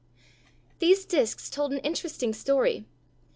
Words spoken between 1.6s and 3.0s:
an interesting story.